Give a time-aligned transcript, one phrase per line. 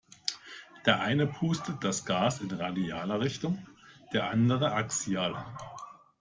[0.87, 3.67] Der eine pustet das Gas in radialer Richtung,
[4.13, 5.45] der andere axial.